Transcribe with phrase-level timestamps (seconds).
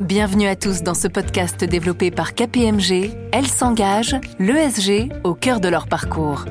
[0.00, 3.10] Bienvenue à tous dans ce podcast développé par KPMG.
[3.32, 6.46] Elles s'engagent, l'ESG, au cœur de leur parcours.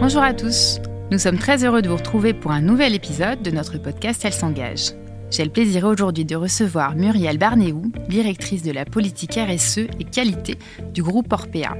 [0.00, 0.80] Bonjour à tous.
[1.12, 4.32] Nous sommes très heureux de vous retrouver pour un nouvel épisode de notre podcast Elles
[4.32, 4.94] s'engagent.
[5.30, 10.56] J'ai le plaisir aujourd'hui de recevoir Muriel Barnéou, directrice de la politique RSE et qualité
[10.94, 11.76] du groupe Orpea.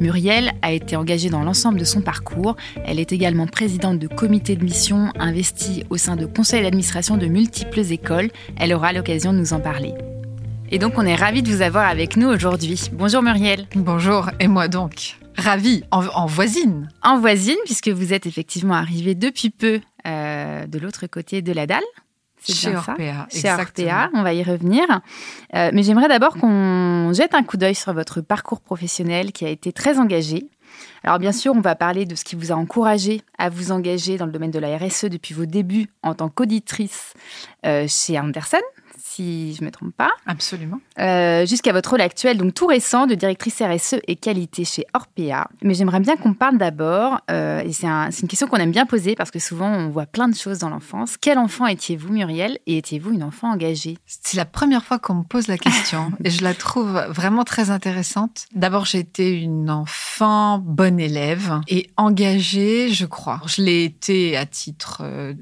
[0.00, 2.56] Muriel a été engagée dans l'ensemble de son parcours.
[2.86, 7.26] Elle est également présidente de comités de mission investie au sein de conseils d'administration de
[7.26, 8.30] multiples écoles.
[8.56, 9.92] Elle aura l'occasion de nous en parler.
[10.70, 12.88] Et donc on est ravis de vous avoir avec nous aujourd'hui.
[12.92, 13.66] Bonjour Muriel.
[13.74, 16.88] Bonjour, et moi donc Ravie, en, voisine.
[17.00, 21.68] En voisine, puisque vous êtes effectivement arrivée depuis peu euh, de l'autre côté de la
[21.68, 21.84] dalle.
[22.42, 24.84] Chez Orpea, Chez Orpea, on va y revenir.
[25.54, 29.48] Euh, mais j'aimerais d'abord qu'on jette un coup d'œil sur votre parcours professionnel qui a
[29.48, 30.48] été très engagé.
[31.04, 34.16] Alors bien sûr, on va parler de ce qui vous a encouragé à vous engager
[34.16, 37.14] dans le domaine de la RSE depuis vos débuts en tant qu'auditrice
[37.66, 38.58] euh, chez Anderson,
[39.18, 40.10] si je ne me trompe pas.
[40.26, 40.80] Absolument.
[40.98, 45.48] Euh, jusqu'à votre rôle actuel, donc tout récent, de directrice RSE et qualité chez Orpea.
[45.62, 49.16] Mais j'aimerais bien qu'on parle d'abord, euh, et c'est une question qu'on aime bien poser
[49.16, 51.16] parce que souvent on voit plein de choses dans l'enfance.
[51.16, 53.98] Quel enfant étiez-vous, Muriel, et étiez-vous une enfant engagée?
[54.06, 57.70] C'est la première fois qu'on me pose la question et je la trouve vraiment très
[57.70, 58.46] intéressante.
[58.54, 63.40] D'abord, j'ai été une enfant bonne élève et engagée, je crois.
[63.46, 65.32] Je l'ai été à titre euh,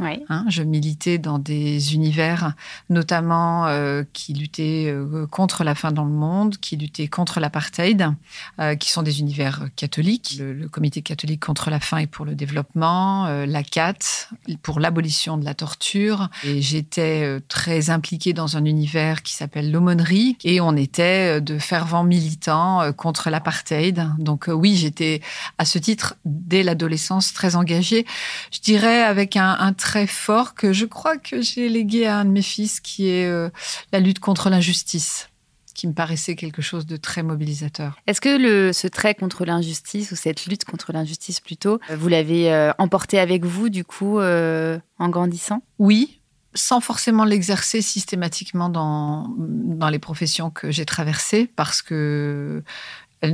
[0.00, 2.54] Hein, je militais dans des univers,
[2.90, 8.10] notamment euh, qui luttaient euh, contre la faim dans le monde, qui luttaient contre l'apartheid,
[8.58, 10.36] euh, qui sont des univers catholiques.
[10.40, 14.28] Le, Comité catholique contre la faim et pour le développement, la CAT
[14.62, 16.30] pour l'abolition de la torture.
[16.42, 22.02] Et j'étais très impliquée dans un univers qui s'appelle l'aumônerie et on était de fervents
[22.02, 24.08] militants contre l'apartheid.
[24.18, 25.20] Donc oui, j'étais
[25.58, 28.04] à ce titre dès l'adolescence très engagée.
[28.50, 32.24] Je dirais avec un, un très fort que je crois que j'ai légué à un
[32.24, 33.50] de mes fils, qui est euh,
[33.92, 35.28] la lutte contre l'injustice
[35.74, 37.98] qui me paraissait quelque chose de très mobilisateur.
[38.06, 42.50] Est-ce que le, ce trait contre l'injustice, ou cette lutte contre l'injustice plutôt, vous l'avez
[42.50, 45.62] euh, emporté avec vous, du coup, euh, en grandissant?
[45.78, 46.20] Oui,
[46.54, 52.62] sans forcément l'exercer systématiquement dans, dans les professions que j'ai traversées, parce que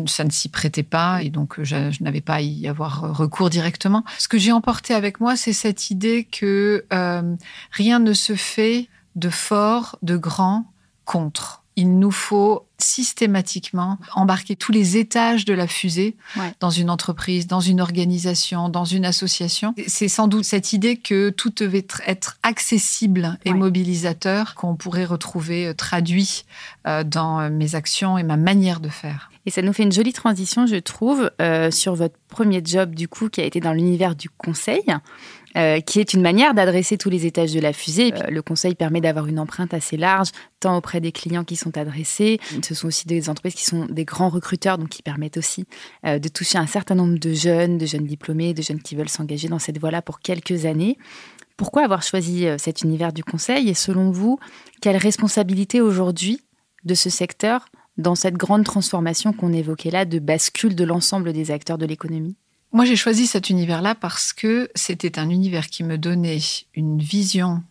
[0.07, 4.05] ça ne s'y prêtait pas et donc je, n'avais pas à y avoir recours directement.
[4.19, 7.37] Ce que j'ai emporté avec moi, c'est cette idée que euh,
[7.71, 10.67] rien ne se fait de fort, de grand
[11.05, 16.17] contre il nous faut systématiquement embarquer tous les étages de la fusée
[16.61, 19.75] dans une entreprise, dans une organisation, dans une association.
[19.87, 25.69] C'est sans doute cette idée que tout devait être accessible et mobilisateur qu'on pourrait retrouver
[25.69, 26.45] euh, traduit
[26.87, 29.30] euh, dans euh, mes actions et ma manière de faire.
[29.47, 31.31] Et ça nous fait une jolie transition, je trouve,
[31.71, 34.85] sur votre premier job, du coup, qui a été dans l'univers du conseil.
[35.57, 38.13] Euh, qui est une manière d'adresser tous les étages de la fusée.
[38.15, 40.29] Euh, le conseil permet d'avoir une empreinte assez large,
[40.61, 42.39] tant auprès des clients qui sont adressés.
[42.63, 45.65] Ce sont aussi des entreprises qui sont des grands recruteurs, donc qui permettent aussi
[46.07, 49.09] euh, de toucher un certain nombre de jeunes, de jeunes diplômés, de jeunes qui veulent
[49.09, 50.99] s'engager dans cette voie-là pour quelques années.
[51.57, 53.69] Pourquoi avoir choisi cet univers du conseil?
[53.69, 54.39] Et selon vous,
[54.81, 56.41] quelle responsabilité aujourd'hui
[56.85, 57.67] de ce secteur
[58.01, 62.37] dans cette grande transformation qu'on évoquait là de bascule de l'ensemble des acteurs de l'économie
[62.73, 66.39] moi, j'ai choisi cet univers-là parce que c'était un univers qui me donnait
[66.75, 67.65] une vision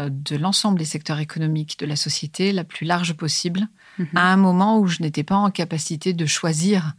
[0.00, 4.08] euh, de l'ensemble des secteurs économiques de la société la plus large possible, mhm.
[4.14, 6.94] à un moment où je n'étais pas en capacité de choisir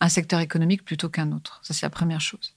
[0.00, 1.60] un secteur économique plutôt qu'un autre.
[1.62, 2.54] Ça, c'est la première chose.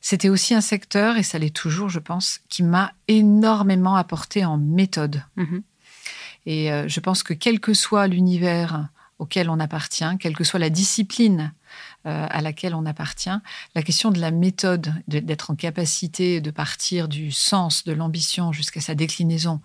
[0.00, 4.56] C'était aussi un secteur, et ça l'est toujours, je pense, qui m'a énormément apporté en
[4.56, 5.22] méthode.
[5.36, 5.62] Mhm.
[6.46, 10.60] Et euh, je pense que quel que soit l'univers auquel on appartient, quelle que soit
[10.60, 11.52] la discipline
[12.06, 13.36] euh, à laquelle on appartient.
[13.74, 18.80] La question de la méthode, d'être en capacité de partir du sens, de l'ambition jusqu'à
[18.80, 19.60] sa déclinaison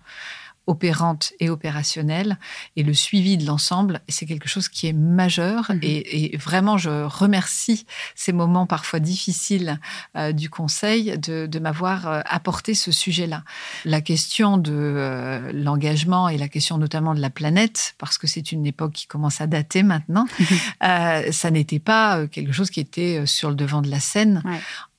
[0.66, 2.38] opérante et opérationnelle
[2.76, 5.80] et le suivi de l'ensemble, c'est quelque chose qui est majeur mhm.
[5.82, 9.78] et, vraiment je remercie ces moments parfois difficiles
[10.16, 13.44] euh, du Conseil de, m'avoir euh, apporté ce sujet-là.
[13.84, 18.52] La question de euh, l'engagement et la question notamment de la planète, parce que c'est
[18.52, 21.32] une époque qui commence à dater maintenant, mhm.
[21.32, 24.42] ça n'était pas quelque chose qui était sur le devant de la scène.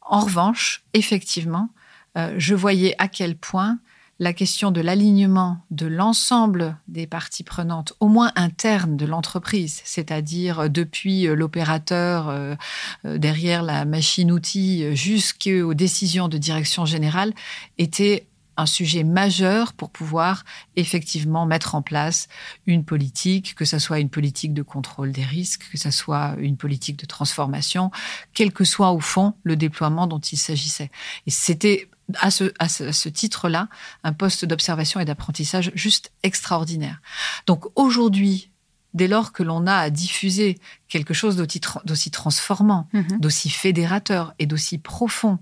[0.01, 1.69] En revanche, effectivement,
[2.15, 3.79] je voyais à quel point
[4.19, 10.69] la question de l'alignement de l'ensemble des parties prenantes, au moins internes de l'entreprise, c'est-à-dire
[10.69, 12.57] depuis l'opérateur
[13.03, 17.33] derrière la machine-outil jusqu'aux décisions de direction générale,
[17.77, 18.27] était
[18.57, 20.45] un sujet majeur pour pouvoir
[20.77, 22.29] effectivement mettre en place
[22.67, 26.55] une politique, que ce soit une politique de contrôle des risques, que ce soit une
[26.55, 27.91] politique de transformation,
[28.33, 30.89] quel que soit au fond le déploiement dont il s'agissait.
[31.27, 33.67] Et c'était à ce, à ce titre-là
[34.03, 37.01] un poste d'observation et d'apprentissage juste extraordinaire.
[37.47, 38.49] Donc aujourd'hui,
[38.95, 40.57] dès lors que l'on a à diffuser
[40.87, 43.19] quelque chose d'aussi transformant, mhm.
[43.19, 45.37] d'aussi fédérateur et d'aussi profond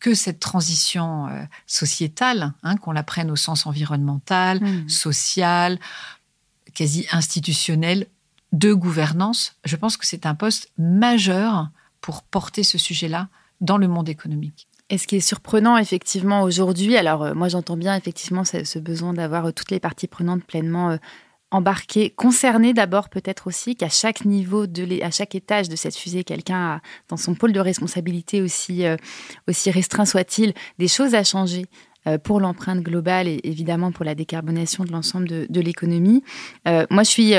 [0.00, 4.88] que cette transition euh, sociétale, hein, qu'on la prenne au sens environnemental, mhm.
[4.88, 5.78] social,
[6.74, 8.08] quasi institutionnel,
[8.52, 11.68] de gouvernance, je pense que c'est un poste majeur
[12.00, 13.28] pour porter ce sujet-là
[13.60, 14.68] dans le monde économique.
[14.88, 19.12] Et ce qui est surprenant effectivement aujourd'hui, alors euh, moi j'entends bien effectivement ce, besoin
[19.12, 20.96] d'avoir euh, toutes les parties prenantes pleinement
[21.50, 26.24] embarquer, concerner d'abord peut-être aussi qu'à chaque niveau, de à chaque étage de cette fusée,
[26.24, 28.96] quelqu'un a dans son pôle de responsabilité aussi, euh,
[29.48, 31.66] aussi restreint soit-il, des choses à changer
[32.06, 36.22] euh, pour l'empreinte globale et évidemment pour la décarbonation de l'ensemble de, l'économie.
[36.66, 37.34] Euh, moi, je suis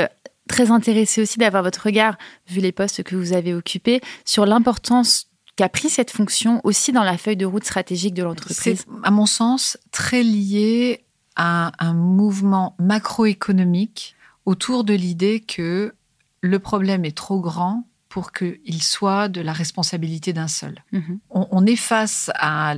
[0.48, 2.16] très intéressée aussi d'avoir votre regard,
[2.48, 5.27] vu les postes que vous avez occupés, sur l'importance
[5.58, 8.56] qu'a pris cette fonction aussi dans la feuille de route stratégique de l'entreprise?
[8.62, 11.04] C'est, à mon sens, très lié
[11.36, 15.94] un mouvement macroéconomique autour de l'idée que
[16.40, 20.82] le problème est trop grand pour qu'il soit de la responsabilité d'un seul.
[20.92, 21.18] Mhm.
[21.30, 22.74] On, est face à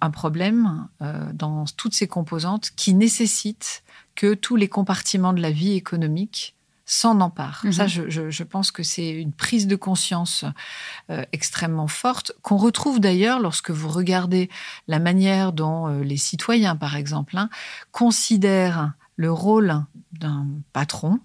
[0.00, 3.82] un problème euh, dans toutes ses composantes qui nécessite
[4.14, 6.56] que tous les compartiments de la vie économique
[6.90, 7.64] s'en emparent.
[7.70, 8.30] Ça, mhm.
[8.30, 10.44] je, pense que c'est une prise de conscience
[11.08, 14.50] euh, extrêmement forte, qu'on retrouve d'ailleurs lorsque vous regardez
[14.88, 17.48] la manière dont euh, les citoyens, par exemple, hein,
[17.92, 21.20] considèrent le rôle d'un patron,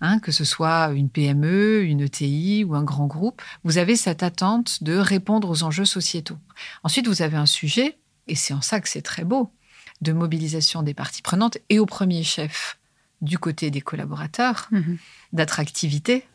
[0.00, 4.24] Hein, que ce soit une PME, une ETI ou un grand groupe, vous avez cette
[4.24, 6.36] attente de répondre aux enjeux sociétaux.
[6.82, 7.96] Ensuite, vous avez un sujet,
[8.26, 9.52] et c'est en ça que c'est très beau,
[10.00, 12.76] de mobilisation des parties prenantes et au premier chef
[13.20, 14.98] du côté des collaborateurs, mhm.
[15.32, 16.26] d'attractivité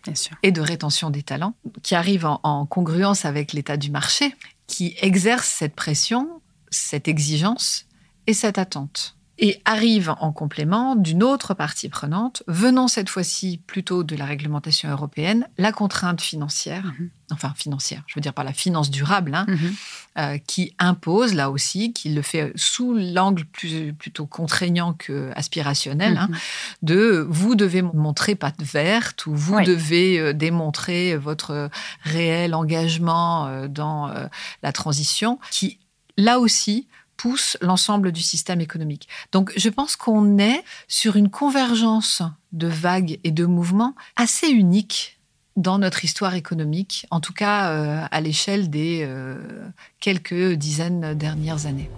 [0.44, 4.36] et de rétention des talents, qui arrivent en, congruence avec l'état du marché,
[4.68, 7.86] qui exerce cette pression, cette exigence
[8.28, 9.16] et cette attente.
[9.44, 14.88] Et arrive en complément d'une autre partie prenante, venant cette fois-ci plutôt de la réglementation
[14.92, 17.10] européenne, la contrainte financière, mhm.
[17.32, 19.74] enfin financière, je veux dire par la finance durable, hein, mhm.
[20.20, 26.18] euh, qui impose là aussi, qui le fait sous l'angle plus, plutôt contraignant que aspirationnel,
[26.18, 26.38] hein, mhm.
[26.84, 31.72] de vous devez montrer patte verte ou vous devez euh, démontrer votre
[32.04, 34.14] réel engagement euh, dans
[34.62, 35.80] la transition, qui
[36.16, 36.88] là aussi
[37.22, 39.08] pousse l'ensemble du système économique.
[39.32, 45.20] Donc je pense qu'on est sur une convergence de vagues et de mouvements assez unique
[45.56, 49.36] dans notre histoire économique, en tout cas euh, à l'échelle des euh,
[50.00, 51.92] quelques dizaines dernières années.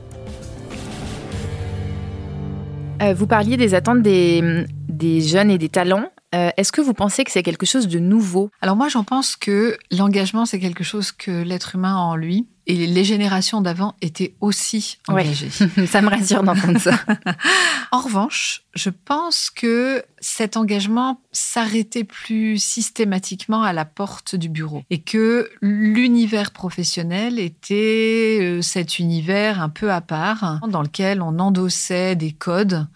[3.02, 6.10] Euh, vous parliez des attentes des, des jeunes et des talents.
[6.34, 8.50] Est-ce que vous pensez que c'est quelque chose de nouveau?
[8.60, 12.48] Alors moi, j'en pense que l'engagement, c'est quelque chose que l'être humain a en lui.
[12.66, 15.50] Et les générations d'avant étaient aussi engagées.
[15.88, 16.98] ça me rassure d'entendre ça.
[17.92, 24.84] en revanche, je pense que cet engagement s'arrêtait plus systématiquement à la porte du bureau
[24.90, 31.40] et que l'univers professionnel était euh, cet univers un peu à part dans lequel on
[31.40, 32.88] endossait des codes.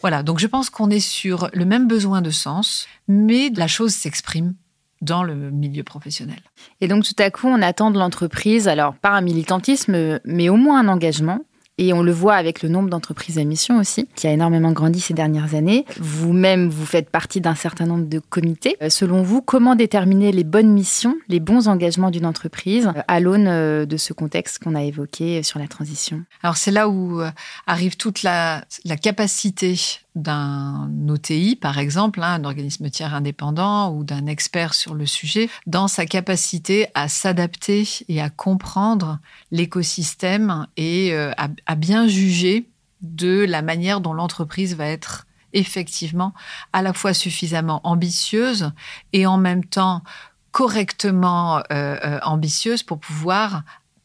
[0.00, 3.92] Voilà, donc je pense qu'on est sur le même besoin de sens, mais la chose
[3.92, 4.54] s'exprime
[5.02, 6.40] dans le milieu professionnel.
[6.80, 10.56] Et donc tout à coup, on attend de l'entreprise, alors pas un militantisme, mais au
[10.56, 11.40] moins un engagement.
[11.78, 15.00] Et on le voit avec le nombre d'entreprises à mission aussi, qui a énormément grandi
[15.00, 15.86] ces dernières années.
[15.98, 18.76] Vous-même, vous faites partie d'un certain nombre de comités.
[18.82, 23.20] Euh, selon vous, comment déterminer les bonnes missions, les bons engagements d'une entreprise euh, à
[23.20, 26.24] l'aune euh, de ce contexte qu'on a évoqué sur la transition?
[26.42, 27.22] Alors c'est là où
[27.66, 28.64] arrive toute la,
[29.00, 29.74] capacité
[30.14, 35.48] d'un OTI, par exemple, hein, un organisme tiers indépendant ou d'un expert sur le sujet,
[35.66, 39.18] dans sa capacité à s'adapter et à comprendre
[39.50, 42.68] l'écosystème et à, bien juger
[43.00, 46.32] de la manière dont l'entreprise va être effectivement
[46.72, 48.72] à la fois suffisamment ambitieuse
[49.12, 50.02] et en même temps
[50.50, 53.62] correctement euh, euh, ambitieuse pour pouvoir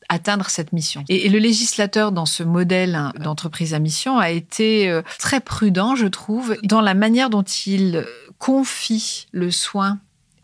[0.09, 1.03] atteindre cette mission.
[1.09, 6.07] Et, le législateur, dans ce modèle d'entreprise à mission, a été euh, très prudent, je
[6.07, 8.05] trouve, dans la manière dont il
[8.39, 9.99] confie le soin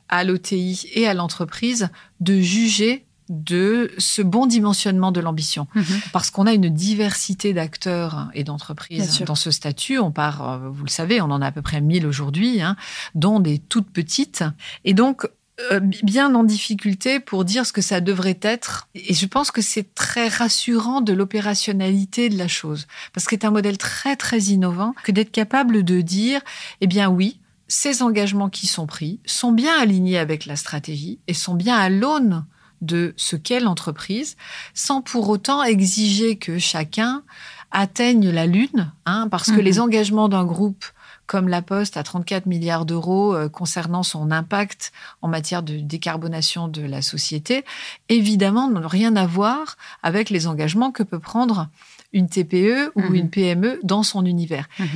[0.09, 1.89] à l'OTI et à l'entreprise
[2.19, 5.67] de juger de ce bon dimensionnement de l'ambition.
[5.75, 6.01] Mhm.
[6.11, 9.99] Parce qu'on a une diversité d'acteurs et d'entreprises dans ce statut.
[9.99, 12.75] On part, euh, vous le savez, on en a à peu près 1000 aujourd'hui, hein,
[13.15, 14.43] dont des toutes petites.
[14.85, 15.27] Et donc,
[15.71, 18.87] euh, bien en difficulté pour dire ce que ça devrait être.
[18.95, 22.87] Et je pense que c'est très rassurant de l'opérationnalité de la chose.
[23.13, 26.41] Parce que c'est un modèle très, très innovant que d'être capable de dire,
[26.81, 31.35] eh bien oui, ces engagements qui sont pris sont bien alignés avec la stratégie et
[31.35, 32.45] sont bien à l'aune
[32.83, 34.35] de ce qu'est l'entreprise,
[34.73, 37.23] sans pour autant exiger que chacun
[37.71, 39.63] atteigne la lune, hein, parce que mhm.
[39.63, 40.85] les engagements d'un groupe
[41.25, 46.67] comme La Poste à 34 milliards d'euros euh, concernant son impact en matière de décarbonation
[46.67, 47.63] de la société,
[48.09, 51.69] évidemment n'ont rien à voir avec les engagements que peut prendre
[52.11, 53.15] une TPE ou mhm.
[53.15, 54.67] une PME dans son univers.
[54.79, 54.87] Mhm.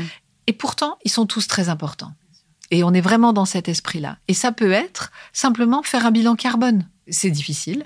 [0.48, 2.14] Et pourtant, ils sont tous très importants.
[2.70, 4.18] Et on est vraiment dans cet esprit-là.
[4.28, 6.88] Et ça peut être simplement faire un bilan carbone.
[7.10, 7.86] C'est difficile,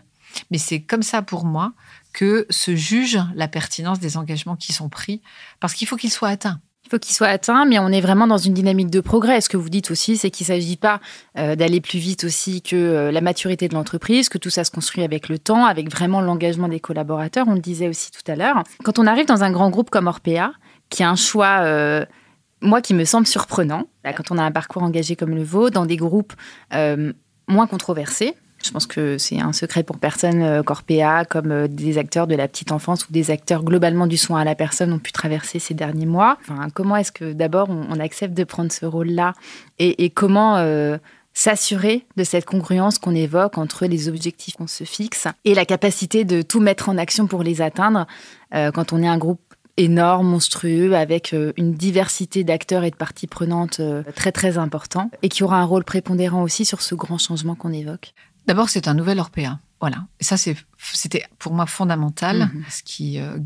[0.50, 1.74] mais c'est comme ça pour moi
[2.14, 5.22] que se juge la pertinence des engagements qui sont pris,
[5.60, 6.60] parce qu'il faut qu'ils soient atteints.
[6.86, 9.40] Il faut qu'ils soient atteints, mais on est vraiment dans une dynamique de progrès.
[9.40, 11.00] Ce que vous dites aussi, c'est qu'il ne s'agit pas
[11.38, 14.72] euh, d'aller plus vite aussi que euh, la maturité de l'entreprise, que tout ça se
[14.72, 17.48] construit avec le temps, avec vraiment l'engagement des collaborateurs.
[17.48, 18.64] On le disait aussi tout à l'heure.
[18.84, 20.52] Quand on arrive dans un grand groupe comme Orpea,
[20.90, 21.60] qui a un choix...
[21.62, 22.06] Euh,
[22.64, 25.88] moi, qui me semble surprenant, quand on a un parcours engagé comme le vôtre, dans
[25.88, 26.34] des groupes
[27.48, 31.98] moins controversés, je pense que c'est un secret pour personne euh, Corpéa, comme euh, des
[31.98, 35.00] acteurs de la petite enfance ou des acteurs globalement du soin à la personne ont
[35.00, 36.38] pu traverser ces derniers mois.
[36.42, 39.34] Enfin, comment est-ce que d'abord on, accepte de prendre ce rôle-là
[39.78, 40.98] et, comment euh,
[41.34, 46.24] s'assurer de cette congruence qu'on évoque entre les objectifs qu'on se fixe et la capacité
[46.24, 48.08] de tout mettre en action pour les atteindre
[48.52, 49.40] quand on est un groupe
[49.78, 53.82] énorme, monstrueux, avec une diversité d'acteurs et de parties prenantes
[54.16, 57.72] très très important, et qui aura un rôle prépondérant aussi sur ce grand changement qu'on
[57.72, 58.14] évoque.
[58.52, 59.60] D'abord, c'est un nouvel Orpea.
[59.80, 60.08] Voilà.
[60.20, 62.66] Et ça, c'était pour moi fondamental, mhm.
[62.70, 63.38] ce qui euh,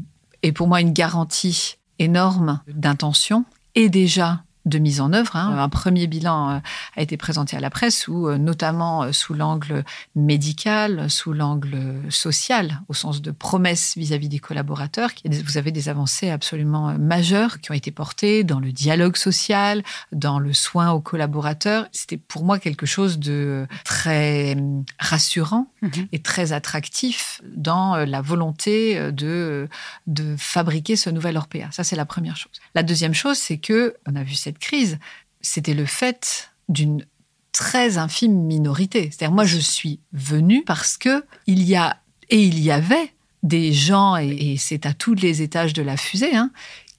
[0.41, 3.45] est pour moi une garantie énorme d'intention
[3.75, 5.35] et déjà de mise en œuvre.
[5.35, 5.57] Hein.
[5.57, 6.59] Un premier bilan euh,
[6.95, 9.83] a été présenté à la presse, où euh, notamment euh, sous l'angle
[10.15, 11.77] médical, sous l'angle
[12.09, 17.71] social, au sens de promesses vis-à-vis des collaborateurs, vous avez des avancées absolument majeures qui
[17.71, 21.87] ont été portées dans le dialogue social, dans le soin aux collaborateurs.
[21.91, 24.57] C'était pour moi quelque chose de très
[24.99, 26.07] rassurant mhm.
[26.11, 29.67] et très attractif dans la volonté de,
[30.07, 31.69] de fabriquer ce nouvel Orpea.
[31.71, 32.53] Ça, c'est la première chose.
[32.73, 34.99] La deuxième chose, c'est que on a vu cette crise,
[35.41, 37.05] c'était le fait d'une
[37.51, 39.09] très infime minorité.
[39.11, 41.97] C'est-à-dire, moi, je suis venue parce que il y a
[42.29, 46.35] et il y avait des gens, et, c'est à tous les étages de la fusée,
[46.35, 46.49] hein,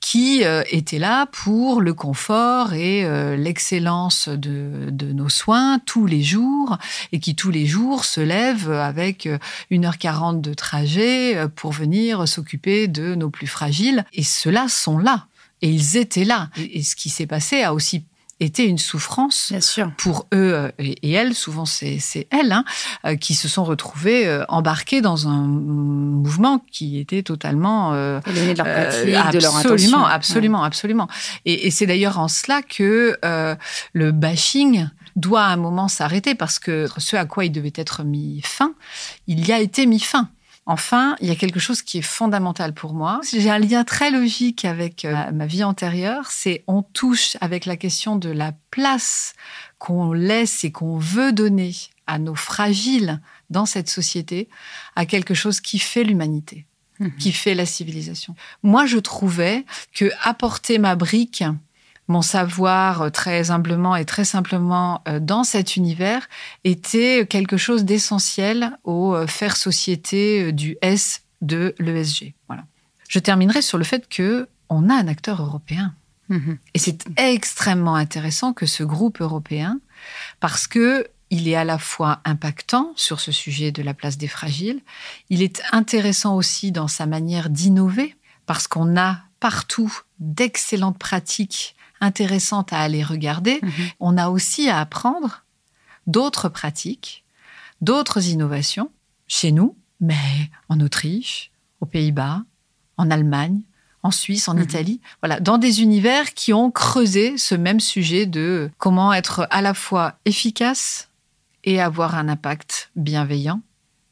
[0.00, 6.06] qui euh, étaient là pour le confort et euh, l'excellence de, de, nos soins tous
[6.06, 6.78] les jours,
[7.10, 9.28] et qui tous les jours se lèvent avec
[9.72, 14.04] 1h40 euh, de trajet pour venir s'occuper de nos plus fragiles.
[14.12, 15.26] Et ceux-là sont là.
[15.62, 16.50] Et ils étaient là.
[16.56, 18.04] Et, ce qui s'est passé a aussi
[18.38, 19.54] été une souffrance
[19.96, 21.98] pour eux euh, et, elles, souvent c'est
[22.30, 22.64] elles, hein,
[23.06, 28.56] euh, qui se sont retrouvées euh, embarquées dans un mouvement qui était totalement euh, de
[28.56, 31.08] leur pratique, de leur absolument, absolument, absolument.
[31.46, 33.18] Et, et c'est d'ailleurs en cela que
[33.92, 38.04] le bashing doit à un moment s'arrêter parce que ce à quoi il devait être
[38.04, 38.74] mis fin,
[39.26, 40.28] il y a été mis fin.
[40.68, 43.20] Enfin, il y a quelque chose qui est fondamental pour moi.
[43.32, 46.26] J'ai un lien très logique avec euh, ma vie antérieure.
[46.32, 49.34] C'est on touche avec la question de la place
[49.78, 51.72] qu'on laisse et qu'on veut donner
[52.08, 54.48] à nos fragiles dans cette société,
[54.96, 56.66] à quelque chose qui fait l'humanité,
[56.98, 57.16] mhm.
[57.16, 58.34] qui fait la civilisation.
[58.64, 61.44] Moi, je trouvais que apporter ma brique
[62.08, 66.28] mon savoir euh, très humblement et très simplement euh, dans cet univers
[66.64, 72.34] était quelque chose d'essentiel au euh, faire société du S de l'ESG.
[72.48, 72.64] Voilà.
[73.08, 75.94] Je terminerai sur le fait que on a un acteur européen.
[76.30, 76.58] Mm-hmm.
[76.74, 79.78] Et c'est extrêmement intéressant que ce groupe européen,
[80.40, 84.28] parce que il est à la fois impactant sur ce sujet de la place des
[84.28, 84.80] fragiles,
[85.28, 88.14] il est intéressant aussi dans sa manière d'innover,
[88.46, 93.60] parce qu'on a partout d'excellentes pratiques intéressante à aller regarder.
[93.62, 93.72] Mhm.
[94.00, 95.44] On a aussi à apprendre
[96.06, 97.24] d'autres pratiques,
[97.80, 98.90] d'autres innovations
[99.26, 101.50] chez nous, mais en Autriche,
[101.80, 102.42] aux Pays-Bas,
[102.96, 103.62] en Allemagne,
[104.02, 104.62] en Suisse, en mhm.
[104.62, 109.62] Italie, voilà, dans des univers qui ont creusé ce même sujet de comment être à
[109.62, 111.08] la fois efficace
[111.64, 113.60] et avoir un impact bienveillant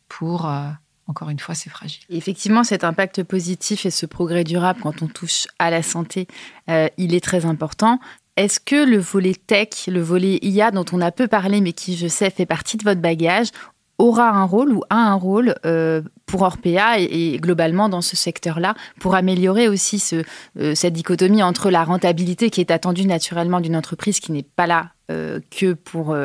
[0.08, 0.68] pour euh,
[1.06, 2.02] encore une fois, c'est fragile.
[2.08, 6.26] effectivement, cet impact positif et ce progrès durable quand on touche à la santé,
[6.70, 7.98] euh, il est très important.
[8.36, 11.96] Est-ce que le volet tech, le volet IA dont on a peu parlé mais qui,
[11.96, 13.48] je sais, fait partie de votre bagage,
[13.98, 18.74] aura un rôle ou a un rôle euh, pour Orpea et, globalement dans ce secteur-là
[18.98, 20.02] pour améliorer aussi
[20.58, 24.66] euh, cette dichotomie entre la rentabilité qui est attendue naturellement d'une entreprise qui n'est pas
[24.66, 26.16] là euh, que pour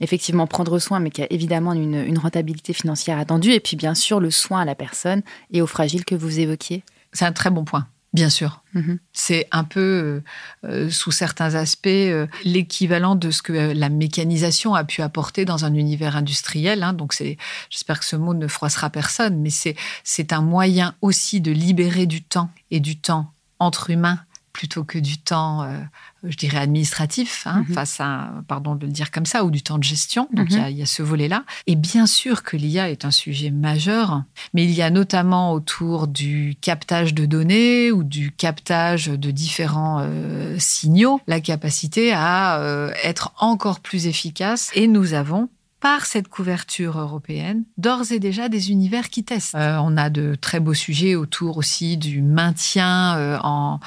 [0.00, 4.20] effectivement prendre soin, mais qui a évidemment une, rentabilité financière attendue, et puis bien sûr
[4.20, 6.82] le soin à la personne et aux fragiles que vous évoquiez.
[7.12, 7.86] C'est un très bon point.
[8.16, 8.62] Bien sûr.
[8.72, 8.98] Mhm.
[9.12, 10.22] C'est un peu,
[10.64, 15.44] euh, euh, sous certains aspects, euh, l'équivalent de ce que la mécanisation a pu apporter
[15.44, 16.82] dans un univers industriel.
[16.82, 16.94] Hein.
[16.94, 17.36] Donc, c'est,
[17.68, 22.06] j'espère que ce mot ne froissera personne, mais c'est, c'est un moyen aussi de libérer
[22.06, 24.20] du temps et du temps entre humains
[24.56, 25.78] plutôt que du temps, euh,
[26.24, 27.74] je dirais, administratif, hein, mhm.
[27.74, 30.28] face à, pardon de le dire comme ça, ou du temps de gestion.
[30.32, 30.86] Donc il y, a mhm.
[30.86, 31.44] ce volet-là.
[31.66, 34.22] Et bien sûr que l'IA est un sujet majeur,
[34.54, 39.98] mais il y a notamment autour du captage de données ou du captage de différents
[40.00, 44.70] euh, signaux la capacité à euh, être encore plus efficace.
[44.74, 49.54] Et nous avons par cette couverture européenne, d'ores et déjà des univers qui testent.
[49.54, 53.78] Euh, on a de très beaux sujets autour aussi du maintien euh, en,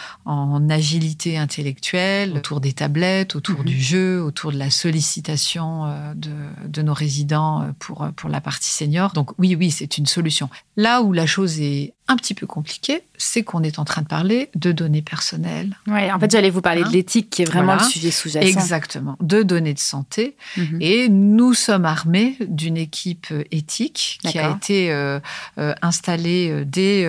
[0.70, 3.66] agilité intellectuelle, autour des tablettes, autour mhm.
[3.66, 6.32] du jeu, autour de la sollicitation euh, de,
[6.68, 9.14] de, nos résidents pour, pour la partie senior.
[9.14, 10.50] Donc oui, oui, c'est une solution.
[10.78, 14.08] Là où la chose est un petit peu compliqué, c'est qu'on est en train de
[14.08, 15.78] parler de données personnelles.
[15.88, 18.46] Oui, en fait, j'allais vous parler de hein l'éthique, qui est vraiment le sujet sous-jacent.
[18.46, 20.36] Exactement, de données de santé.
[20.58, 20.78] Mhm.
[20.82, 25.20] Et nous sommes armés d'une équipe éthique qui a été euh,
[25.60, 27.04] euh, installée euh, dès,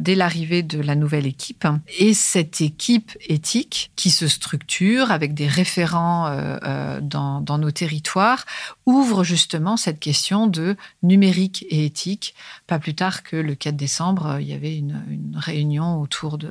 [0.00, 1.66] dès l'arrivée de la nouvelle équipe.
[1.98, 6.30] Et cette équipe éthique, qui se structure avec des référents
[7.00, 8.44] dans, dans nos territoires,
[8.84, 12.34] ouvre justement cette question de numérique et éthique,
[12.66, 15.02] pas plus tard que le 4 décembre euh, il y avait une,
[15.36, 16.50] réunion autour de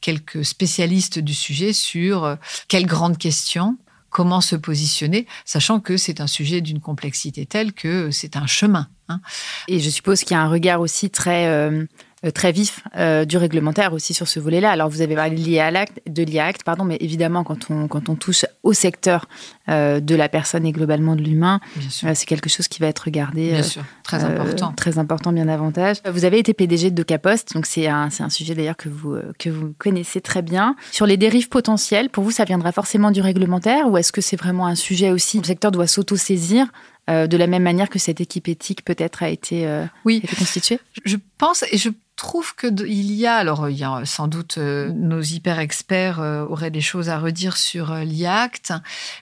[0.00, 2.36] quelques spécialistes du sujet sur euh,
[2.68, 3.76] quelles grandes questions
[4.08, 8.88] comment se positionner, sachant que c'est un sujet d'une complexité telle que c'est un chemin.
[9.08, 9.20] Hein.
[9.68, 11.84] Et je suppose qu'il y a un regard aussi très euh,
[12.30, 14.70] très vif euh, du réglementaire aussi sur ce volet-là.
[14.70, 18.14] Alors vous avez parlé de l'IA-Act, de l'IA-Act, pardon, mais évidemment quand on quand on
[18.14, 19.26] touche au secteur
[19.68, 23.50] euh, de la personne et globalement de l'humain, c'est quelque chose qui va être regardé.
[23.50, 25.98] Bien sûr, très important, très important bien davantage.
[26.10, 29.16] Vous avez été PDG de Docapost, donc c'est un c'est un sujet d'ailleurs que vous
[29.38, 30.76] que vous connaissez très bien.
[30.92, 34.36] Sur les dérives potentielles, pour vous, ça viendra forcément du réglementaire ou est-ce que c'est
[34.36, 36.66] vraiment un sujet aussi le secteur doit s'auto-saisir
[37.08, 39.68] de la même manière que cette équipe éthique peut-être a été,
[40.04, 40.20] oui.
[40.24, 40.80] été constituée?
[41.04, 44.56] Je pense et je trouve que il y a, alors il y a sans doute
[44.58, 48.72] euh, nos hyper experts euh, auraient des choses à redire sur euh, l'IACT,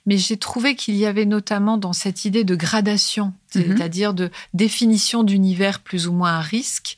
[0.07, 3.64] mais j'ai trouvé qu'il y avait notamment dans cette idée de gradation, mhm.
[3.66, 6.96] c'est-à-dire de définition d'univers plus ou moins à risque,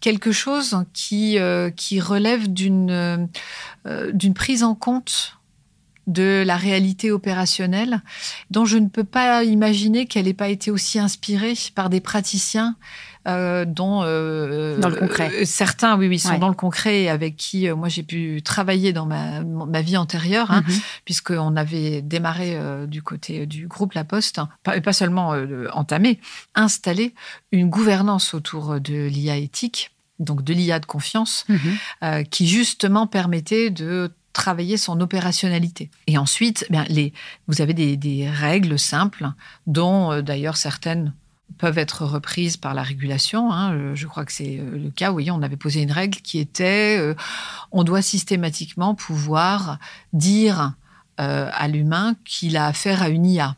[0.00, 1.38] quelque chose qui
[1.76, 3.28] qui relève d'une
[4.12, 5.38] d'une prise en compte
[6.06, 8.00] de la réalité opérationnelle,
[8.50, 12.76] dont je ne peux pas imaginer qu'elle n'ait pas été aussi inspirée par des praticiens
[13.28, 15.30] euh, dont euh, dans le concret.
[15.34, 18.94] Euh, certains, oui, oui, sont dans le concret et avec qui moi j'ai pu travailler
[18.94, 20.74] dans ma, ma vie antérieure, hein, mhm.
[21.04, 25.34] puisqu'on avait démarré du côté du groupe La Poste, hein, pas, pas seulement
[25.72, 26.20] entamé,
[26.54, 27.14] installé
[27.52, 32.24] une gouvernance autour de l'IA éthique donc de l'IA de confiance, mhm.
[32.24, 35.90] qui justement permettait de travailler son opérationnalité.
[36.08, 37.12] Et ensuite, bien, les,
[37.46, 39.28] vous avez des, des règles simples,
[39.68, 41.12] dont d'ailleurs certaines
[41.58, 43.52] peuvent être reprises par la régulation.
[43.52, 43.94] Hein.
[43.94, 45.10] Je crois que c'est euh, le cas.
[45.10, 47.14] Voyez, on avait posé une règle qui était euh,
[47.72, 49.78] on doit systématiquement pouvoir
[50.12, 50.74] dire
[51.20, 53.56] euh, à l'humain qu'il a affaire à une IA.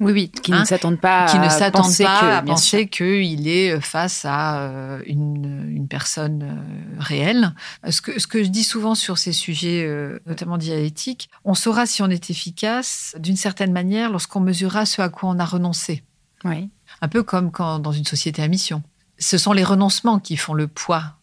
[0.00, 0.64] Oui, oui, qui ne hein?
[0.64, 6.64] s'attendent pas, qui ne s'attendent pas à penser qu'il est face à une, une personne
[6.98, 7.54] réelle.
[7.88, 9.88] Ce que, ce que je dis souvent sur ces sujets,
[10.26, 15.10] notamment dialectiques, on saura si on est efficace d'une certaine manière lorsqu'on mesurera ce à
[15.10, 16.02] quoi on a renoncé.
[16.44, 16.70] Oui.
[17.00, 18.82] Un peu comme quand dans une société à mission.
[19.18, 21.14] Ce sont les renoncements qui font le poids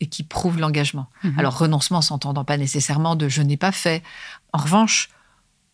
[0.00, 1.08] et qui prouvent l'engagement.
[1.24, 1.38] Mhm.
[1.38, 4.02] Alors renoncement s'entendant pas nécessairement de je n'ai pas fait.
[4.52, 5.10] En revanche,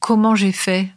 [0.00, 0.92] comment j'ai fait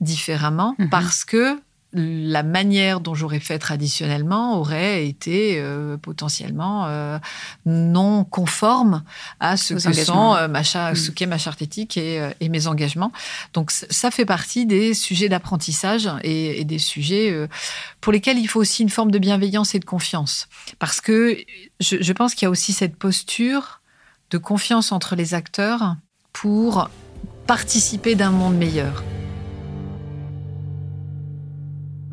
[0.00, 0.90] différemment mhm.
[0.90, 1.58] parce que
[1.94, 7.18] la manière dont j'aurais fait traditionnellement aurait été euh, potentiellement euh,
[7.66, 9.04] non conforme
[9.38, 10.94] à ce que sont euh, ma mm.
[10.96, 13.12] ce qu'est ma charte éthique et, et, mes engagements.
[13.52, 17.48] Donc ça fait partie des sujets d'apprentissage et, et, des sujets
[18.00, 21.36] pour lesquels il faut aussi une forme de bienveillance et de confiance, parce que
[21.80, 23.80] je, je pense qu'il y a aussi cette posture
[24.30, 25.96] de confiance entre les acteurs
[26.32, 26.90] pour
[27.46, 29.04] participer d'un monde meilleur.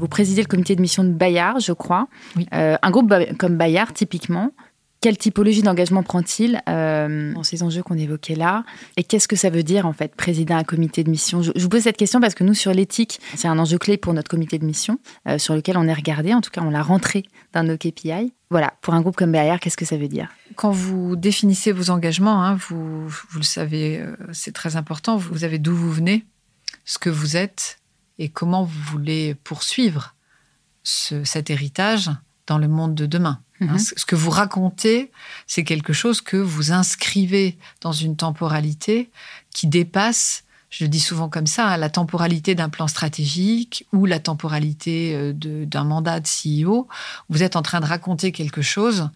[0.02, 2.08] Vous présidez le comité de mission de Bayard, je crois.
[2.56, 4.52] Euh, un groupe comme Bayard, typiquement,
[5.00, 8.64] quelle typologie d'engagement prend-il euh, dans ces enjeux qu'on évoquait là.
[8.98, 11.44] Et qu'est-ce que ça veut dire, en fait, présider un comité de mission?
[11.44, 14.16] Je, vous pose cette question parce que nous, sur l'éthique, c'est un enjeu clé pour
[14.16, 16.34] notre comité de mission, euh, sur lequel on est regardé.
[16.34, 18.34] En tout cas, on l'a rentré dans nos KPI.
[18.50, 20.30] Voilà, pour un groupe comme BAR, qu'est-ce que ça veut dire?
[20.56, 25.60] Quand vous définissez vos engagements, hein, vous, vous le savez, c'est très important, vous savez
[25.60, 26.26] d'où vous venez,
[26.86, 27.81] ce que vous êtes
[28.22, 30.14] et comment vous voulez poursuivre
[30.84, 32.12] cet héritage
[32.46, 33.42] dans le monde de demain.
[33.62, 33.80] Hein, mhm.
[33.80, 35.12] ce que vous racontez,
[35.48, 39.10] c'est quelque chose que vous inscrivez dans une temporalité
[39.52, 44.20] qui dépasse, je le dis souvent comme ça, la temporalité d'un plan stratégique ou la
[44.20, 46.88] temporalité euh, d'un mandat de CEO.
[47.30, 49.10] Vous êtes en train de raconter quelque chose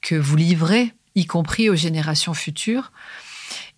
[0.00, 2.92] que vous livrez, y compris aux générations futures.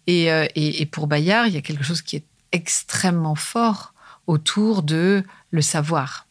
[0.07, 0.47] Et, euh,
[0.93, 3.95] pour Bayard, il y a quelque chose qui est extrêmement fort
[4.27, 6.27] autour de le savoir,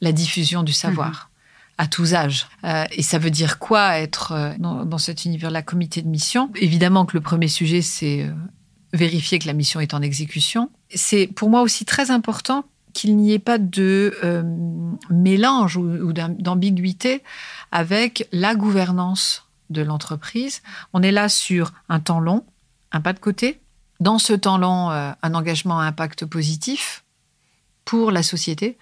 [0.00, 1.08] la diffusion du savoir.
[1.30, 1.36] Mhm
[1.78, 2.46] à tous âges.
[2.64, 6.50] Euh, et ça veut dire quoi être euh, dans, cet univers-là comité de mission?
[6.56, 8.32] Évidemment que le premier sujet, c'est euh,
[8.92, 10.70] vérifier que la mission est en exécution.
[10.94, 14.14] C'est pour moi aussi très important qu'il n'y ait pas de
[15.10, 17.22] mélange ou, d'ambiguïté
[17.70, 20.62] avec la gouvernance de l'entreprise.
[20.94, 22.46] On est là sur un temps long,
[22.92, 23.60] un pas de côté.
[24.00, 27.04] Dans ce temps long, un engagement à impact positif
[27.84, 28.76] pour la société.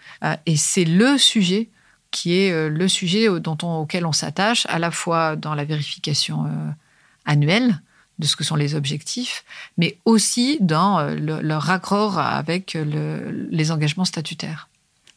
[0.46, 1.68] et c'est le sujet
[2.14, 6.70] qui est euh, le sujet auquel on s'attache, à la fois dans la vérification euh,
[7.24, 7.80] annuelle
[8.20, 9.44] de ce que sont les objectifs,
[9.76, 14.68] mais aussi dans euh, leur raccord avec les engagements statutaires.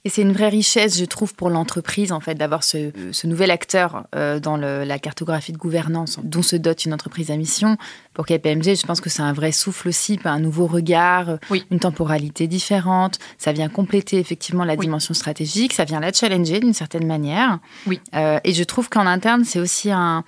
[0.08, 2.94] Et c'est une vraie richesse, je trouve, pour l'entreprise, en fait, d'avoir ce,
[3.28, 7.76] nouvel acteur euh, dans la cartographie de gouvernance dont se dote une entreprise à mission.
[8.14, 11.80] Pour KPMG, je pense que c'est un vrai souffle aussi, un nouveau regard, euh, une
[11.82, 13.20] temporalité différente.
[13.38, 17.60] Ça vient compléter effectivement la dimension stratégique, ça vient la challenger d'une certaine manière.
[17.86, 18.00] Oui.
[18.16, 20.24] Euh, et je trouve qu'en interne, c'est aussi un,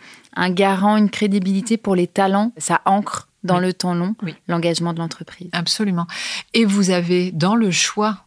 [0.50, 2.52] garant, une crédibilité pour les talents.
[2.58, 4.14] Ça ancre dans le temps long
[4.50, 5.48] l'engagement de l'entreprise.
[5.54, 6.06] Absolument.
[6.54, 8.26] Et vous avez dans le choix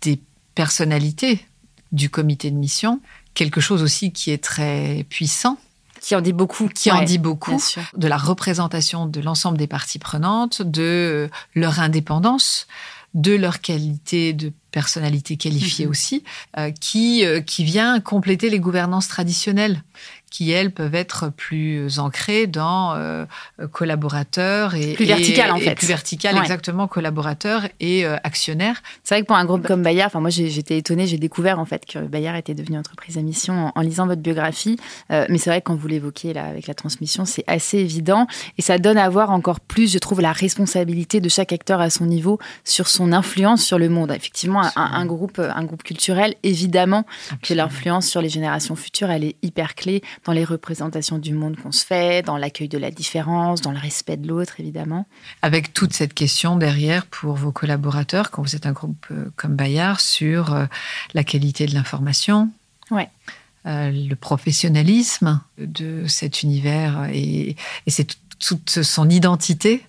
[0.00, 0.20] des
[0.56, 1.46] personnalité
[1.92, 3.00] du comité de mission,
[3.34, 5.58] quelque chose aussi qui est très puissant.
[6.00, 6.68] Qui en dit beaucoup.
[6.68, 7.62] Qui en dit beaucoup.
[7.96, 12.66] De la représentation de l'ensemble des parties prenantes, de leur indépendance,
[13.14, 15.90] de leur qualité de personnalité qualifiée mm-hmm.
[15.90, 16.24] aussi,
[16.58, 19.82] euh, qui, euh, qui vient compléter les gouvernances traditionnelles
[20.30, 23.24] qui, elles, peuvent être plus ancrées dans euh,
[23.72, 24.94] collaborateurs et...
[24.94, 25.74] Plus verticales, en fait.
[25.74, 28.82] Plus verticales, exactement, collaborateurs et euh, actionnaires.
[29.04, 31.64] C'est vrai que pour un groupe comme Bayard, enfin moi j'étais étonnée, j'ai découvert en
[31.64, 34.78] fait que Bayard était devenu entreprise à mission en, lisant votre biographie.
[35.10, 38.26] Euh, mais c'est vrai que quand vous l'évoquez là avec la transmission, c'est assez évident
[38.58, 41.90] et ça donne à voir encore plus, je trouve, la responsabilité de chaque acteur à
[41.90, 44.10] son niveau sur son influence sur le monde.
[44.10, 47.04] Effectivement, un, groupe, un groupe culturel, évidemment
[47.42, 51.56] que l'influence sur les générations futures, elle est hyper clé dans les représentations du monde
[51.56, 55.06] qu'on se fait, dans l'accueil de la différence, dans le respect de l'autre, évidemment.
[55.42, 59.56] Avec toute cette question derrière pour vos collaborateurs, quand vous êtes un groupe euh, comme
[59.56, 60.66] Bayard, sur euh,
[61.14, 62.50] la qualité de l'information.
[62.90, 63.08] Ouais.
[63.66, 69.84] Euh, le professionnalisme de cet univers et, et c'est toute son identité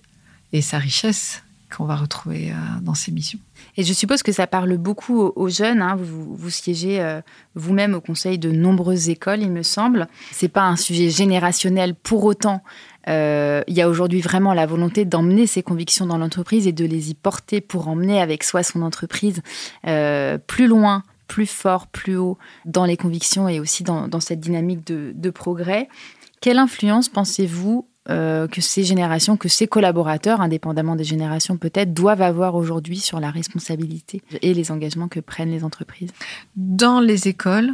[0.52, 1.42] et sa richesse
[1.74, 2.52] qu'on va retrouver
[2.82, 3.38] dans ces missions.
[3.76, 5.82] Et je suppose que ça parle beaucoup aux, jeunes.
[5.82, 5.96] Hein.
[5.98, 7.20] Vous, siégez euh,
[7.54, 10.08] vous-même au conseil de nombreuses écoles, il me semble.
[10.32, 12.62] C'est pas un sujet générationnel pour autant.
[13.08, 16.84] Euh, il y a aujourd'hui vraiment la volonté d'emmener ses convictions dans l'entreprise et de
[16.84, 19.42] les y porter pour emmener avec soi son entreprise
[19.86, 24.86] euh, plus loin, plus fort, plus haut dans les convictions et aussi dans, cette dynamique
[24.86, 25.88] de, de progrès.
[26.40, 32.22] Quelle influence pensez-vous euh, que ces générations, que ces collaborateurs, indépendamment des générations peut-être, doivent
[32.22, 36.10] avoir aujourd'hui sur la responsabilité et les engagements que prennent les entreprises
[36.56, 37.70] Dans les écoles,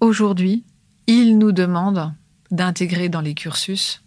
[0.00, 0.64] aujourd'hui,
[1.06, 2.12] ils nous demandent
[2.50, 4.02] d'intégrer dans les cursus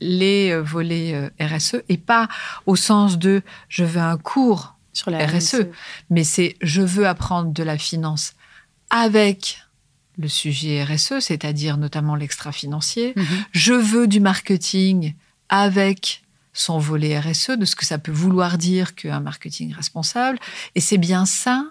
[0.00, 2.28] les euh, volets euh, RSE et pas
[2.66, 5.66] au sens de je veux un cours sur la RSE, RSE.
[6.10, 8.34] mais c'est je veux apprendre de la finance
[8.90, 9.63] avec
[10.18, 13.12] le sujet RSE, c'est-à-dire notamment l'extra-financier.
[13.16, 13.26] Mhm.
[13.52, 15.14] Je veux du marketing
[15.48, 16.22] avec
[16.52, 20.38] son volet RSE, de ce que ça peut vouloir dire qu'un marketing responsable.
[20.74, 21.66] Et c'est bien ça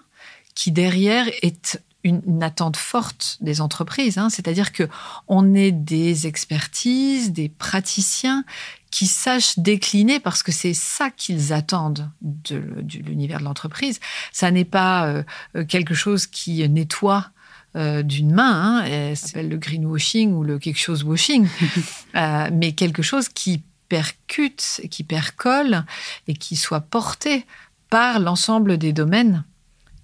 [0.54, 4.18] qui, derrière, est une, attente forte des entreprises.
[4.18, 4.28] Hein.
[4.28, 4.88] C'est-à-dire que
[5.26, 8.44] on est des expertises, des praticiens
[8.90, 12.62] qui sachent décliner parce que c'est ça qu'ils attendent de,
[13.04, 13.98] l'univers de l'entreprise.
[14.32, 17.30] Ça n'est pas euh, quelque chose qui nettoie
[17.76, 18.84] euh, d'une main.
[18.84, 21.46] Hein, s'appelle le greenwashing ou le quelque chose washing,
[22.16, 25.84] euh, mais quelque chose qui percute, qui percole
[26.28, 27.46] et qui soit porté
[27.90, 29.44] par l'ensemble des domaines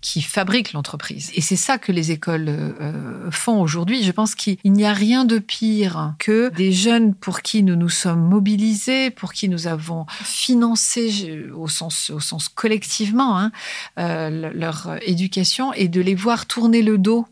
[0.00, 1.30] qui fabrique l'entreprise.
[1.34, 4.02] Et c'est ça que les écoles euh, font aujourd'hui.
[4.02, 7.90] Je pense qu'il n'y a rien de pire que des jeunes pour qui nous nous
[7.90, 13.52] sommes mobilisés, pour qui nous avons financé au sens, au sens collectivement hein,
[13.98, 17.26] euh, leur éducation et de les voir tourner le dos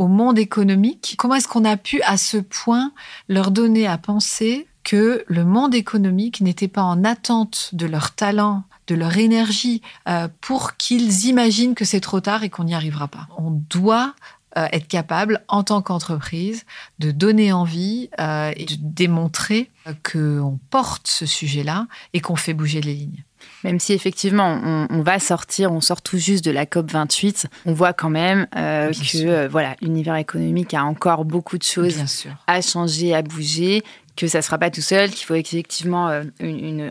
[0.00, 1.14] au monde économique.
[1.18, 2.90] Comment est-ce qu'on a pu à ce point
[3.28, 8.64] leur donner à penser que le monde économique n'était pas en attente de leur talent,
[8.86, 13.08] de leur énergie, euh, pour qu'ils imaginent que c'est trop tard et qu'on n'y arrivera
[13.08, 13.28] pas?
[13.36, 14.14] On doit
[14.56, 16.64] euh, être capable, en tant qu'entreprise,
[16.98, 19.70] de donner envie euh, et de démontrer
[20.10, 23.22] qu'on porte ce sujet-là et qu'on fait bouger les lignes.
[23.64, 27.72] Même si effectivement on, va sortir, on sort tout juste de la COP 28, on
[27.72, 31.96] voit quand même que voilà l'univers économique a encore beaucoup de choses
[32.46, 33.82] à changer, à bouger,
[34.20, 36.24] que ça ne sera pas tout seul, qu'il faut effectivement euh,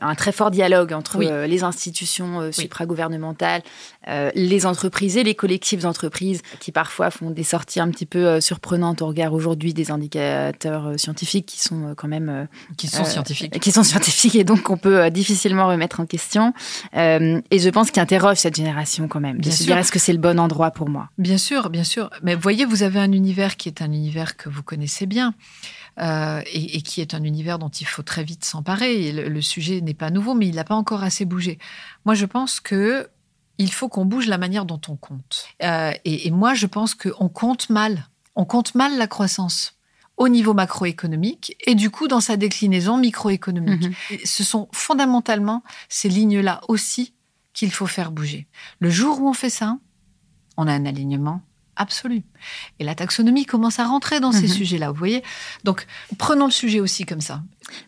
[0.02, 3.62] un très fort dialogue entre euh, les institutions euh, supragouvernementales,
[4.34, 9.04] les entreprises et les collectifs d'entreprises qui parfois font des sorties un petit peu surprenantes
[9.04, 13.84] au regard aujourd'hui des indicateurs scientifiques qui sont quand même qui sont scientifiques, qui sont
[13.84, 16.54] scientifiques et donc on peut difficilement remettre en question.
[16.96, 19.38] et je pense qu'il interroge cette génération quand même.
[19.38, 21.10] Bien de se dire est-ce que c'est le bon endroit pour moi?
[21.20, 22.10] Bien sûr, bien sûr.
[22.24, 25.36] Mais voyez, vous avez un univers qui est un univers que vous connaissez bien.
[26.00, 29.12] Euh, et, qui est un univers dont il faut très vite s'emparer.
[29.12, 31.60] Le, sujet n'est pas nouveau, mais il n'a pas encore assez bougé.
[32.06, 33.10] Moi, je pense que
[33.58, 35.46] il faut qu'on bouge la manière dont on compte.
[35.62, 38.08] Euh, et, moi, je pense qu'on compte mal.
[38.36, 39.76] On compte mal la croissance
[40.16, 43.90] au niveau macroéconomique et du coup dans sa déclinaison microéconomique.
[44.12, 44.18] Mhm.
[44.26, 47.14] Ce sont fondamentalement ces lignes-là aussi
[47.54, 48.48] qu'il faut faire bouger.
[48.80, 49.78] Le jour où on fait ça,
[50.58, 51.42] on a un alignement
[51.80, 52.22] absolue.
[52.80, 54.54] Et la taxonomie commence à rentrer dans ces mhm.
[54.54, 55.24] sujets-là, vous voyez
[55.64, 55.88] Donc,
[56.20, 57.42] prenons le sujet aussi comme ça.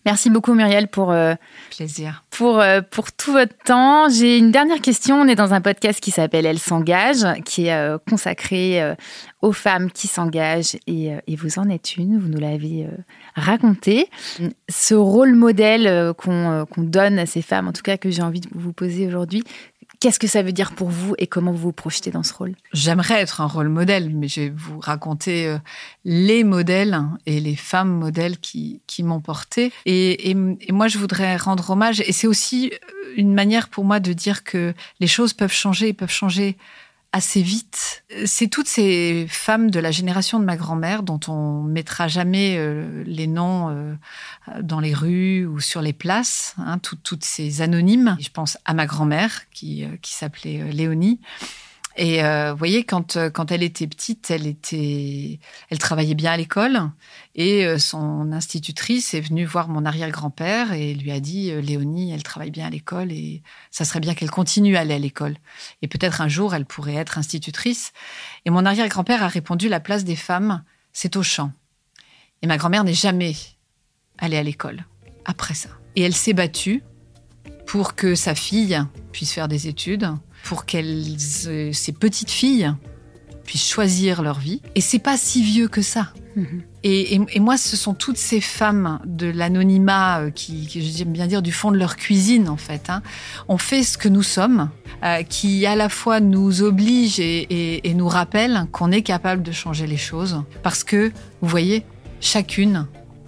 [0.06, 1.34] Merci beaucoup Muriel pour euh,
[1.75, 4.10] plaisir pour euh, pour tout votre temps.
[4.10, 5.19] J'ai une dernière question.
[5.19, 8.95] On est dans un podcast qui s'appelle Elle s'engage, qui est euh, consacré
[9.41, 12.19] aux femmes qui s'engagent et, et, vous en êtes une.
[12.19, 12.88] Vous nous l'avez
[13.36, 14.08] raconté.
[14.69, 18.49] Ce rôle modèle qu'on donne à ces femmes, en tout cas que j'ai envie de
[18.54, 19.43] vous poser aujourd'hui,
[20.02, 22.56] Qu'est-ce que ça veut dire pour vous et comment vous vous projetez dans ce rôle?
[22.74, 25.60] J'aimerais être un rôle modèle, mais je vais vous raconter euh,
[26.06, 29.72] les modèles et les femmes modèles qui, m'ont porté.
[29.86, 30.34] Et, et,
[30.72, 32.02] moi, je voudrais rendre hommage.
[32.02, 32.72] Et c'est aussi
[33.16, 36.58] une manière pour moi de dire que les choses peuvent changer, peuvent changer
[37.13, 38.04] assez vite.
[38.26, 43.04] C'est toutes ces femmes de la génération de ma grand-mère dont on mettra jamais euh,
[43.06, 43.93] les noms euh,
[44.62, 48.17] dans les rues ou sur les places, hein, toutes ces anonymes.
[48.19, 51.19] Je pense à ma grand-mère qui, euh, qui s'appelait Léonie
[51.97, 56.32] et euh, vous voyez, quand, euh, quand elle était petite, elle, était, elle travaillait bien
[56.32, 56.80] à l'école.
[57.36, 62.23] Et euh, son institutrice est venue voir mon arrière-grand-père et lui a dit Léonie, elle
[62.23, 65.36] travaille bien à l'école et ça serait bien qu'elle continue à aller à l'école.
[65.82, 67.91] Et peut-être un jour, elle pourrait être institutrice.
[68.45, 71.51] Et mon arrière-grand-père a répondu La place des femmes, c'est au champ.
[72.41, 73.36] Et ma grand-mère n'est jamais
[74.17, 74.86] allée à l'école
[75.25, 75.69] après ça.
[75.95, 76.84] Et elle s'est battue
[77.67, 80.10] pour que sa fille puisse faire des études
[80.52, 81.16] pour qu'elles,
[81.48, 82.74] euh, ces petites filles,
[83.46, 84.62] puissent choisir leur vie.
[84.76, 86.12] Et c'est pas si vieux que ça.
[86.36, 86.64] Mhm.
[86.84, 91.54] Et, moi, ce sont toutes ces femmes de l'anonymat euh, qui, j'aime bien dire, du
[91.54, 92.90] fond de leur cuisine, en fait.
[92.90, 93.02] Hein.
[93.48, 94.70] On fait ce que nous sommes,
[95.06, 99.54] euh, qui à la fois nous oblige et, et nous rappelle qu'on est capable de
[99.54, 100.44] changer les choses.
[100.64, 101.86] Parce que, vous voyez,
[102.20, 102.88] chacune,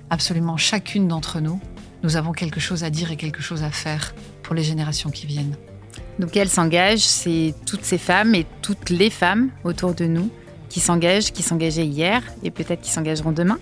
[0.09, 1.61] absolument chacune d'entre nous,
[2.03, 5.25] nous avons quelque chose à dire et quelque chose à faire pour les générations qui
[5.25, 5.55] viennent.
[6.19, 10.29] Donc elle s'engage, c'est toutes ces femmes et toutes les femmes autour de nous
[10.69, 13.59] qui s'engagent, qui s'engageaient hier et peut-être qui s'engageront demain.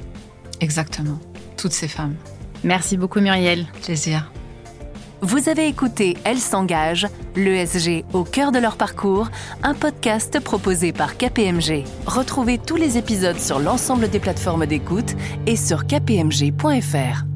[0.59, 1.19] Exactement,
[1.57, 2.15] toutes ces femmes.
[2.63, 3.65] Merci beaucoup Muriel.
[3.83, 4.31] Plaisir.
[5.23, 9.29] Vous avez écouté Elle s'engage, l'ESG au cœur de leur parcours,
[9.61, 11.83] un podcast proposé par KPMG.
[12.07, 17.30] Retrouvez tous les épisodes sur l'ensemble des plateformes d'écoute et sur kpmg.fr.